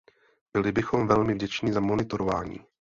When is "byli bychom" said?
0.53-1.07